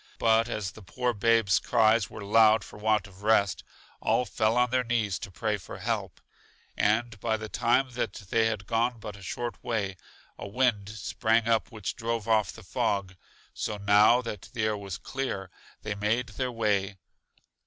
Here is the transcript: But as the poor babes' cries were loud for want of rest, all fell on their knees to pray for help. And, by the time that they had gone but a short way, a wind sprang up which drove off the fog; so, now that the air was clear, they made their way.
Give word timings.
But 0.17 0.49
as 0.49 0.71
the 0.71 0.81
poor 0.81 1.13
babes' 1.13 1.59
cries 1.59 2.09
were 2.09 2.23
loud 2.23 2.63
for 2.63 2.79
want 2.79 3.05
of 3.05 3.21
rest, 3.21 3.63
all 4.01 4.25
fell 4.25 4.57
on 4.57 4.71
their 4.71 4.83
knees 4.83 5.19
to 5.19 5.29
pray 5.29 5.57
for 5.57 5.77
help. 5.77 6.19
And, 6.75 7.19
by 7.19 7.37
the 7.37 7.47
time 7.49 7.91
that 7.91 8.13
they 8.13 8.47
had 8.47 8.65
gone 8.65 8.97
but 8.99 9.15
a 9.15 9.21
short 9.21 9.63
way, 9.63 9.97
a 10.39 10.47
wind 10.47 10.89
sprang 10.89 11.47
up 11.47 11.71
which 11.71 11.95
drove 11.95 12.27
off 12.27 12.51
the 12.51 12.63
fog; 12.63 13.15
so, 13.53 13.77
now 13.77 14.23
that 14.23 14.49
the 14.53 14.63
air 14.63 14.75
was 14.75 14.97
clear, 14.97 15.51
they 15.83 15.93
made 15.93 16.29
their 16.29 16.51
way. 16.51 16.97